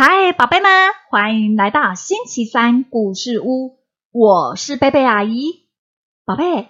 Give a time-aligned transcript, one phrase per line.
[0.00, 0.70] 嗨宝贝们，
[1.10, 3.78] 欢迎来到星期三故事屋，
[4.12, 5.64] 我是贝贝阿姨。
[6.24, 6.68] 宝贝，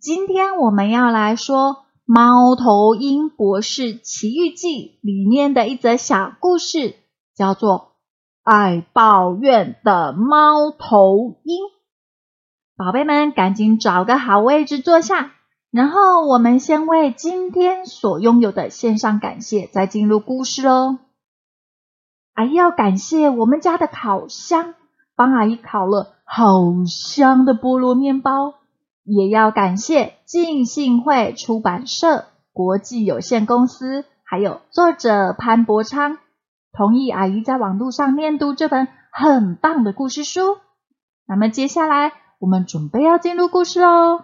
[0.00, 1.70] 今天我们要来说
[2.04, 4.68] 《猫头鹰博士奇遇记》
[5.02, 6.94] 里面的一则小故事，
[7.34, 7.96] 叫做
[8.48, 11.56] 《爱抱怨的猫头鹰》。
[12.76, 15.32] 宝贝们，赶紧找个好位置坐下，
[15.72, 21.00] 然后我们先为今天所拥有的献上感谢，再进入故事哦。
[22.38, 24.76] 阿姨要感谢我们家的烤箱，
[25.16, 28.54] 帮阿姨烤了好香的菠萝面包。
[29.02, 36.18] 也要感谢浸信会出版社国际有限公司，还有作者潘伯昌，
[36.70, 40.58] 同意阿姨在网络上念读这本很棒的故事书。
[41.26, 44.22] 那么接下来我们准备要进入故事喽。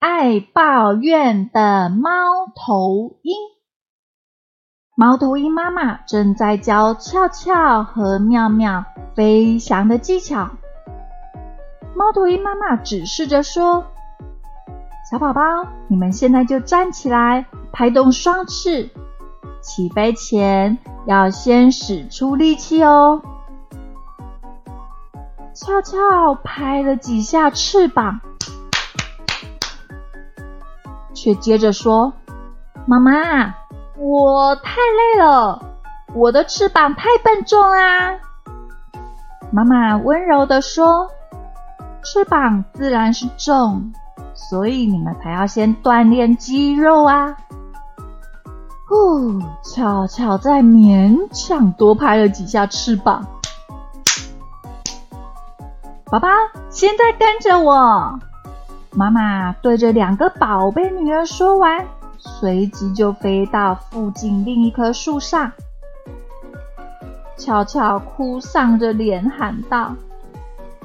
[0.00, 2.10] 爱抱怨的猫
[2.56, 3.59] 头鹰。
[5.00, 8.84] 猫头鹰妈妈正在教俏俏和妙妙
[9.14, 10.50] 飞翔的技巧。
[11.94, 13.86] 猫头鹰妈妈指示着说
[15.10, 15.40] ：“小宝宝，
[15.88, 18.90] 你们现在就站起来，拍动双翅。
[19.62, 23.22] 起飞前要先使出力气哦。”
[25.56, 28.20] 俏俏拍了几下翅膀，
[31.14, 32.12] 却接着说
[32.86, 33.54] ：“妈妈。”
[34.02, 35.62] 我太累了，
[36.14, 38.16] 我的翅膀太笨重啊！
[39.52, 41.10] 妈妈温柔的说
[42.02, 43.92] ：“翅膀自然是重，
[44.32, 47.36] 所以你们才要先锻炼肌肉啊。”
[48.88, 53.26] 呼，巧巧再勉强多拍了几下翅膀。
[56.06, 56.28] 宝宝，
[56.70, 58.18] 现在跟着我。
[58.92, 61.86] 妈妈对着两个宝贝女儿说完。
[62.20, 65.52] 随即就飞到附近另一棵树上，
[67.38, 69.94] 巧巧哭丧着脸喊道：“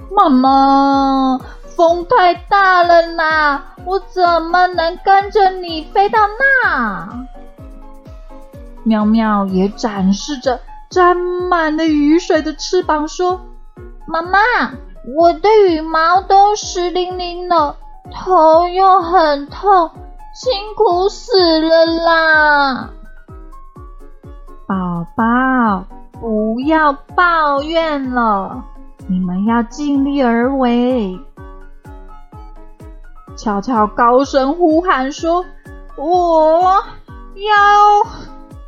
[0.10, 1.40] 妈妈，
[1.76, 6.20] 风太大了啦，我怎么能跟着你飞到
[6.64, 7.28] 那？”
[8.84, 13.42] 喵喵也展示着沾满了雨水的翅膀，说
[14.08, 14.40] ：“妈妈，
[15.18, 17.76] 我的羽毛都湿淋淋了，
[18.14, 19.92] 头又很痛。”
[20.36, 22.90] 辛苦死了啦！
[24.68, 25.86] 宝宝，
[26.20, 28.66] 不要抱怨了，
[29.08, 31.18] 你们要尽力而为。
[33.38, 35.46] 悄悄高声呼喊说
[35.96, 36.84] ：“我
[37.36, 38.04] 要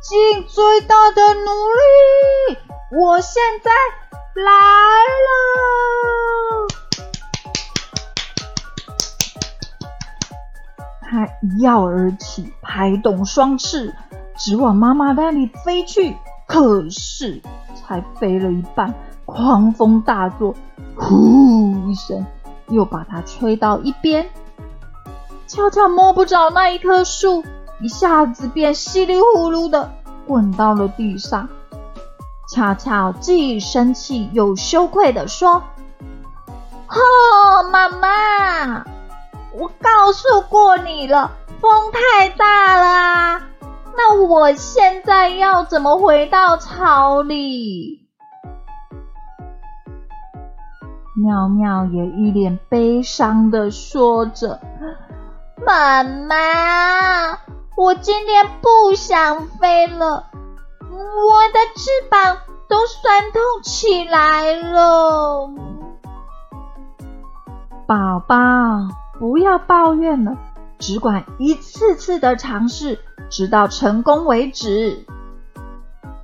[0.00, 2.58] 尽最大的努力，
[2.98, 3.70] 我现在
[4.40, 5.87] 来了。”
[11.42, 13.94] 一跃而起，拍动双翅，
[14.36, 16.16] 直往妈妈那里飞去。
[16.46, 17.42] 可是，
[17.74, 18.94] 才飞了一半，
[19.26, 20.54] 狂风大作，
[20.96, 22.24] 呼一声，
[22.68, 24.26] 又把它吹到一边。
[25.46, 27.44] 悄悄摸不着那一棵树，
[27.80, 29.92] 一下子便稀里呼噜的
[30.26, 31.48] 滚到了地上。
[32.50, 35.62] 悄悄既生气又羞愧的说
[36.88, 38.84] ：“哦，妈妈。”
[39.58, 43.42] 我告诉过你了，风太大了，
[43.96, 48.06] 那我现在要怎么回到巢里？
[51.16, 54.60] 妙妙也一脸悲伤的说着
[55.66, 57.40] ：“妈妈，
[57.76, 60.26] 我今天不想飞了，
[60.88, 62.38] 我的翅膀
[62.68, 65.50] 都酸痛起来了。”
[67.88, 69.07] 宝宝。
[69.18, 70.36] 不要抱怨了，
[70.78, 72.98] 只管一次次的尝试，
[73.28, 75.04] 直到成功为止。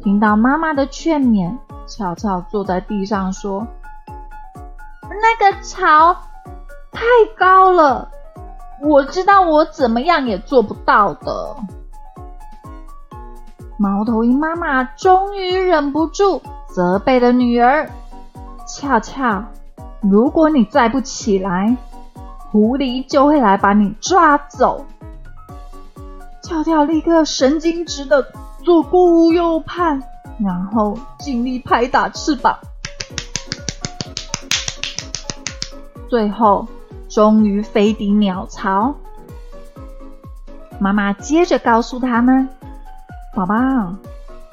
[0.02, 1.56] 听到妈妈的劝勉，
[1.86, 3.66] 巧巧坐在地上说
[5.02, 6.14] ：“那个巢
[6.92, 7.02] 太
[7.36, 8.10] 高了，
[8.82, 11.56] 我知道我怎么样也做不到的。”
[13.76, 17.90] 猫头鹰妈妈终于忍不住责备了女儿
[18.68, 19.42] ：“巧巧，
[20.00, 21.76] 如果你再不起来，”
[22.54, 24.86] 狐狸就会来把你抓走。
[26.40, 28.24] 跳跳立刻神经质的
[28.62, 30.00] 左顾右盼，
[30.38, 32.56] 然后尽力拍打翅膀，
[36.08, 36.68] 最后
[37.08, 38.94] 终于飞抵鸟巢。
[40.78, 42.48] 妈妈接着告诉他们
[43.34, 43.96] ：“宝宝，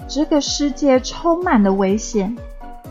[0.07, 2.35] 这个世界充满了危险，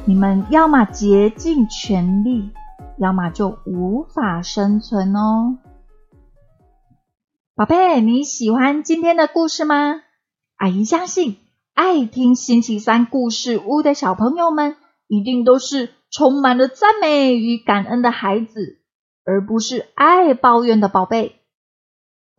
[0.04, 2.52] 你们要么竭尽全力。”
[3.00, 5.56] 要么就无法生存哦，
[7.54, 10.02] 宝贝，你喜欢今天的故事吗？
[10.56, 11.38] 阿姨相信
[11.72, 14.76] 爱听星期三故事屋的小朋友们，
[15.08, 18.82] 一定都是充满了赞美与感恩的孩子，
[19.24, 21.40] 而不是爱抱怨的宝贝。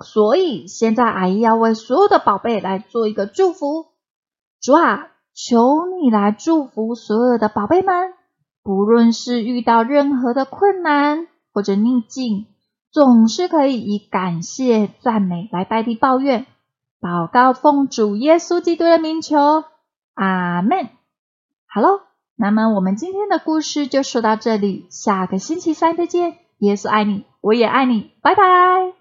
[0.06, 3.88] 所以现在阿姨要为所有的宝贝来做一个祝福。
[4.62, 8.14] 主啊，求你来祝福所有的宝贝们，
[8.64, 12.46] 不论是遇到任何的困难或者逆境，
[12.92, 16.46] 总是可以以感谢赞美来代替抱怨。
[17.02, 19.64] 祷告奉主耶稣基督的名求，
[20.14, 20.90] 阿门。
[21.66, 22.02] 好喽，
[22.36, 26.38] 那么我们今天的故事就说到这里，下个星期三再见。
[26.60, 29.01] 耶稣爱你，我也爱你，拜拜。